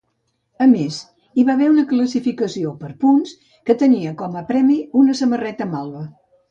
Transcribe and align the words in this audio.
A 0.65 0.67
més, 0.69 0.95
hi 1.41 1.45
va 1.49 1.53
haver 1.57 1.67
una 1.73 1.85
classificació 1.93 2.73
per 2.81 2.91
punts, 3.05 3.37
que 3.69 3.79
tenia 3.85 4.19
com 4.25 4.43
a 4.43 4.47
premi 4.53 4.83
una 5.05 5.21
samarreta 5.25 5.75
malva. 5.79 6.09